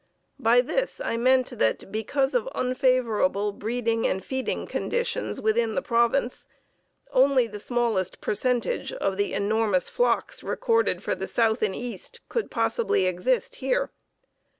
By 0.39 0.61
this 0.61 0.99
I 0.99 1.15
meant 1.15 1.59
that, 1.59 1.91
because 1.91 2.33
of 2.33 2.47
unfavorable 2.55 3.51
breeding 3.51 4.07
and 4.07 4.25
feeding 4.25 4.65
conditions 4.65 5.39
within 5.39 5.75
the 5.75 5.81
province, 5.83 6.47
only 7.11 7.45
the 7.45 7.59
smallest 7.59 8.19
percentage 8.19 8.91
of 8.93 9.15
the 9.15 9.35
enormous 9.35 9.89
flocks 9.89 10.41
recorded 10.41 11.03
for 11.03 11.13
the 11.13 11.27
south 11.27 11.61
and 11.61 11.75
east 11.75 12.21
could 12.29 12.49
possibly 12.49 13.05
exist 13.05 13.57
here. 13.57 13.91